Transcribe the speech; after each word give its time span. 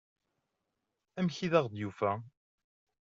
Amek 1.19 1.37
i 1.45 1.47
aɣ-d-yufa? 1.59 2.11